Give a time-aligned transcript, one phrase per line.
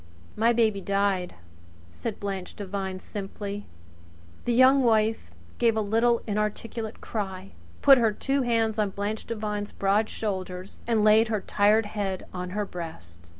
[0.35, 1.35] "My baby died,"
[1.91, 3.67] said Blanche Devine simply.
[4.45, 7.51] The Young Wife gave a little inarticulate cry,
[7.83, 12.49] put her two hands on Blanche Devine's broad shoulders and laid her tired head on
[12.57, 13.29] her breast.